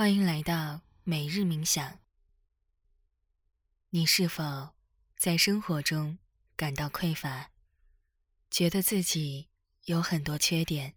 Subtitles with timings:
[0.00, 2.00] 欢迎来到每日冥想。
[3.90, 4.74] 你是否
[5.18, 6.18] 在生活中
[6.56, 7.50] 感到匮乏，
[8.50, 9.50] 觉得自己
[9.84, 10.94] 有很多缺点，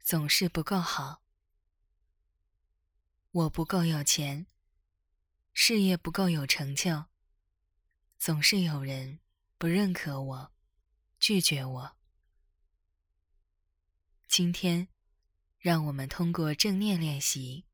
[0.00, 1.22] 总是不够好？
[3.30, 4.48] 我不够有钱，
[5.52, 7.04] 事业不够有成就，
[8.18, 9.20] 总是有人
[9.58, 10.52] 不认可我，
[11.20, 11.96] 拒绝我。
[14.26, 14.88] 今天，
[15.60, 17.66] 让我们通过正念练习。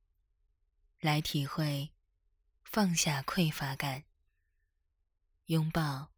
[1.00, 1.92] 来体会
[2.62, 4.04] 放下匮乏感，
[5.46, 6.12] 拥抱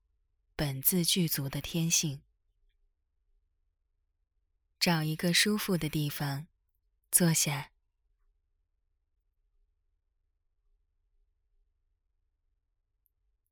[0.57, 2.21] 本自具足的天性。
[4.81, 6.49] 找一个舒服的地方
[7.13, 7.71] 坐下，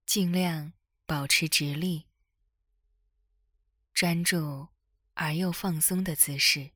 [0.05, 0.73] 尽量
[1.07, 2.09] 保持直立、
[3.95, 4.67] 专注
[5.15, 6.73] 而又放松的姿势。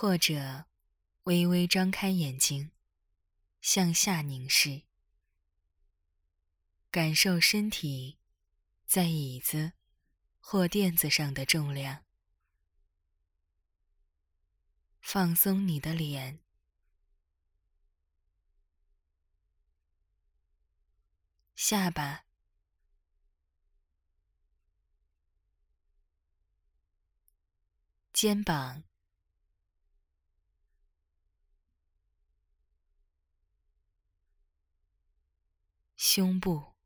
[0.00, 0.66] 或者，
[1.24, 2.70] 微微张开眼睛，
[3.60, 4.82] 向下凝视，
[6.88, 8.20] 感受身体
[8.86, 9.72] 在椅子
[10.38, 12.04] 或垫子上的重量。
[15.00, 16.38] 放松你的脸、
[21.56, 22.24] 下巴、
[28.12, 28.87] 肩膀。
[36.00, 36.76] 胸部、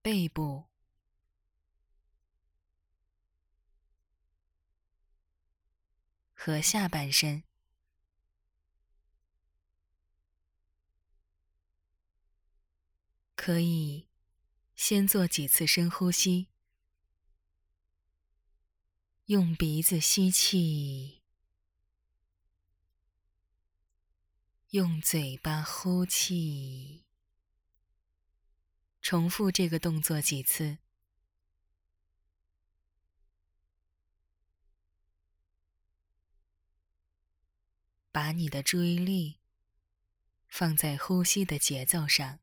[0.00, 0.64] 背部
[6.32, 7.44] 和下半身，
[13.36, 14.08] 可以
[14.74, 16.48] 先做几次深呼吸，
[19.26, 21.21] 用鼻子吸气。
[24.72, 27.04] 用嘴巴呼气，
[29.02, 30.78] 重复这个动作几次，
[38.10, 39.40] 把你的注意力
[40.48, 42.41] 放在呼吸的节奏上。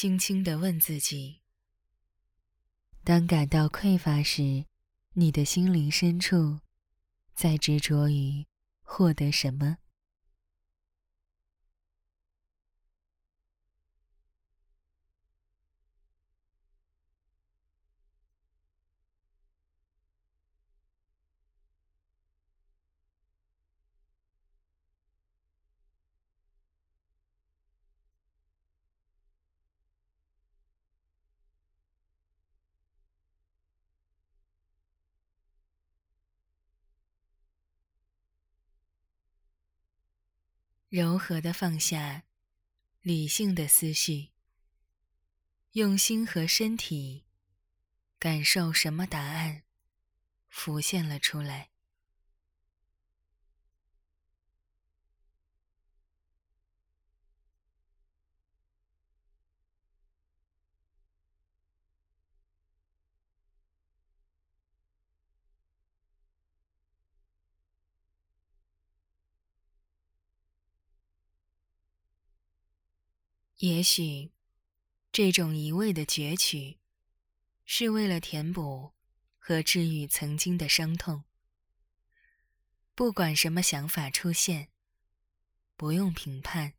[0.00, 1.42] 轻轻地问自己：
[3.04, 4.64] 当感到匮乏时，
[5.12, 6.60] 你的心灵深处
[7.34, 8.46] 在执着于
[8.80, 9.76] 获得什么？
[40.90, 42.24] 柔和的放下，
[43.00, 44.30] 理性的思绪，
[45.74, 47.26] 用心和身体
[48.18, 49.62] 感受什么答案
[50.48, 51.69] 浮现了出来。
[73.60, 74.32] 也许，
[75.12, 76.78] 这种一味的攫取，
[77.66, 78.94] 是为了填补
[79.38, 81.24] 和治愈曾经的伤痛。
[82.94, 84.70] 不管什么想法出现，
[85.76, 86.72] 不用评判，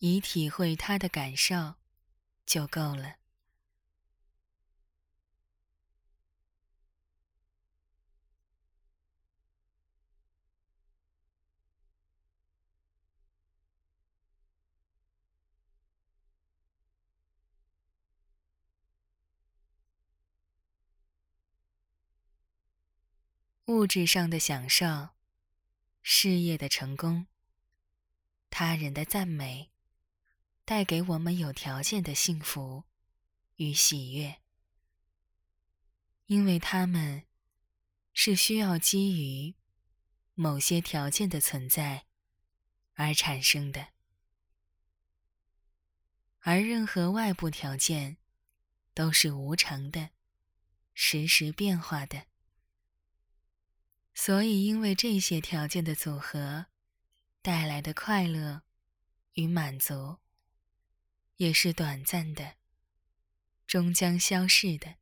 [0.00, 1.76] 以体会他的感受，
[2.44, 3.19] 就够了。
[23.70, 25.10] 物质上的享受、
[26.02, 27.28] 事业的成功、
[28.50, 29.70] 他人的赞美，
[30.64, 32.82] 带给我们有条件的幸福
[33.54, 34.40] 与喜悦，
[36.26, 37.22] 因为他们
[38.12, 39.54] 是需要基于
[40.34, 42.06] 某些条件的存在
[42.94, 43.90] 而产生的，
[46.40, 48.16] 而任何外部条件
[48.94, 50.10] 都是无常的、
[50.92, 52.29] 时时变化的。
[54.22, 56.66] 所以，因为这些条件的组合
[57.40, 58.60] 带来的快乐
[59.32, 60.18] 与满足，
[61.36, 62.56] 也是短暂的，
[63.66, 64.96] 终将消逝的。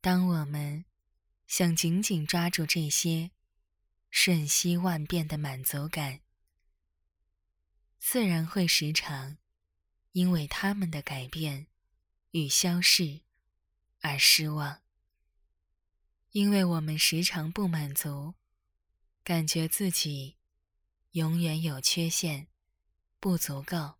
[0.00, 0.84] 当我们
[1.48, 3.32] 想紧紧抓住这些
[4.08, 6.20] 瞬息万变的满足感，
[7.98, 9.38] 自然会时常
[10.12, 11.66] 因为他们的改变
[12.30, 13.22] 与消逝
[13.98, 14.82] 而失望。
[16.32, 18.34] 因为我们时常不满足，
[19.24, 20.38] 感觉自己
[21.10, 22.46] 永远有缺陷、
[23.18, 23.96] 不足够，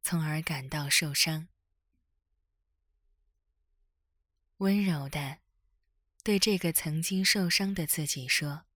[0.00, 1.48] 从而感到受伤。
[4.58, 5.38] 温柔的
[6.22, 8.66] 对这个曾经受伤的自己说：“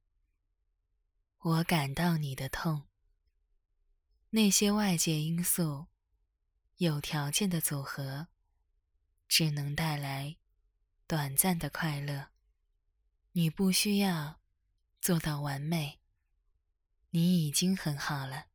[1.38, 2.88] 我感到你的痛。
[4.30, 5.86] 那些外界因素、
[6.78, 8.26] 有条件的组合，
[9.28, 10.38] 只能带来
[11.06, 12.31] 短暂的快乐。
[13.32, 14.40] 你不需要
[15.00, 16.00] 做到完美，
[17.10, 18.46] 你已经很好了。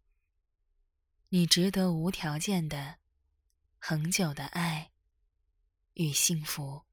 [1.30, 3.00] 你值得无条件的、
[3.80, 4.92] 恒久的爱
[5.94, 6.84] 与幸福。”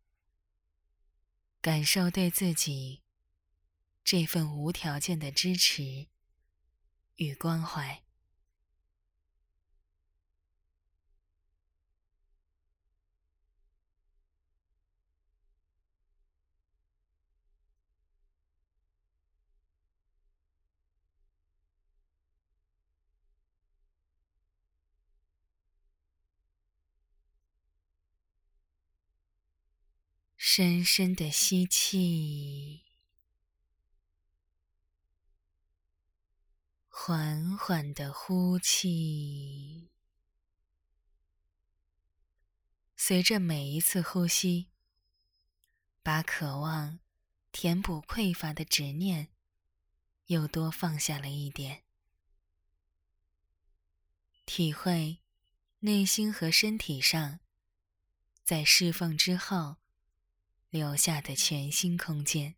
[1.61, 3.03] 感受对自己
[4.05, 6.09] 这份无条件的支持
[7.15, 8.04] 与关怀。
[30.57, 32.85] 深深的吸气，
[36.87, 39.91] 缓缓的呼气。
[42.95, 44.71] 随着每一次呼吸，
[46.05, 47.01] 把渴望
[47.51, 49.31] 填补匮乏的执念
[50.27, 51.83] 又多放下了一点，
[54.47, 55.19] 体会
[55.81, 57.41] 内心和身体上
[58.45, 59.84] 在释放之后。
[60.75, 62.57] 留下的全新空间。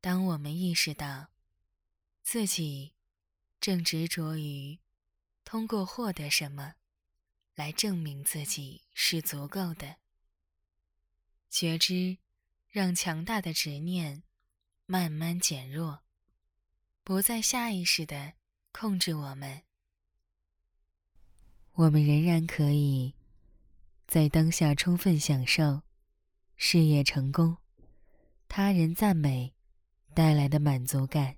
[0.00, 1.30] 当我们意识到
[2.22, 2.94] 自己
[3.60, 4.78] 正执着于
[5.44, 6.76] 通过获得什么。
[7.54, 9.96] 来证明自己是足够的。
[11.50, 12.18] 觉知
[12.68, 14.24] 让强大的执念
[14.86, 16.02] 慢慢减弱，
[17.04, 18.34] 不再下意识的
[18.72, 19.62] 控制我们。
[21.74, 23.14] 我们仍然可以
[24.06, 25.82] 在当下充分享受
[26.56, 27.56] 事业成功、
[28.48, 29.54] 他人赞美
[30.12, 31.36] 带来的满足感，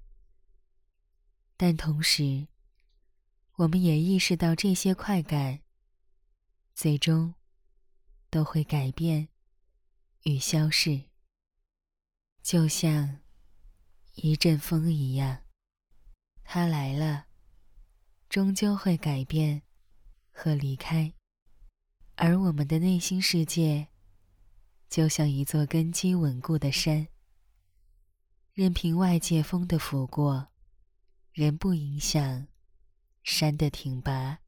[1.58, 2.48] 但同时，
[3.56, 5.60] 我们也意识到这些快感。
[6.76, 7.34] 最终，
[8.28, 9.28] 都会改变
[10.24, 11.04] 与消逝，
[12.42, 13.22] 就像
[14.16, 15.42] 一阵风一样，
[16.44, 17.28] 它来了，
[18.28, 19.62] 终究会改变
[20.30, 21.14] 和离开。
[22.16, 23.88] 而我们的内心世界，
[24.90, 27.08] 就像一座根基稳固的山，
[28.52, 30.48] 任凭外界风的拂过，
[31.32, 32.48] 仍不影响
[33.22, 34.40] 山的挺拔。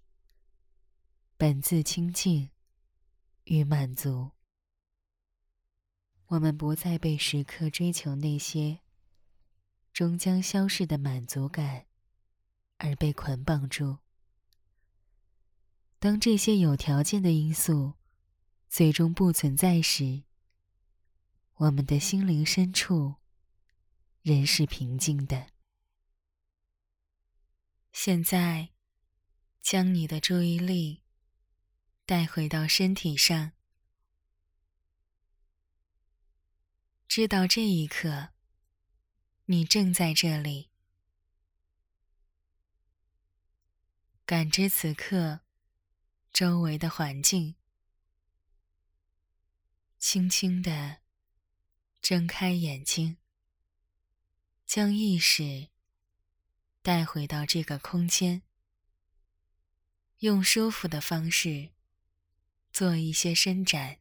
[1.40, 2.50] 本自清净
[3.44, 4.32] 与满足，
[6.26, 8.80] 我们不再被时刻追求那些
[9.92, 11.86] 终将消逝的满足感
[12.78, 13.98] 而被捆绑住。
[16.00, 17.94] 当这些有条件的因素
[18.68, 20.24] 最终不存在时，
[21.54, 23.14] 我们的心灵深处
[24.22, 25.46] 仍是平静的。
[27.92, 28.70] 现在，
[29.60, 31.04] 将你的注意力。
[32.08, 33.52] 带回到身体上，
[37.06, 38.30] 知道这一刻，
[39.44, 40.70] 你正在这里，
[44.24, 45.40] 感知此刻
[46.32, 47.56] 周围的环境，
[49.98, 51.00] 轻轻的
[52.00, 53.18] 睁开眼睛，
[54.64, 55.68] 将意识
[56.80, 58.40] 带回到这个空间，
[60.20, 61.72] 用舒服的方式。
[62.72, 63.98] 做一些伸展。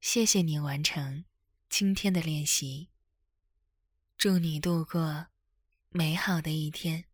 [0.00, 1.24] 谢谢你完成
[1.68, 2.90] 今天的练习。
[4.16, 5.26] 祝你度过
[5.88, 7.13] 美好的一天。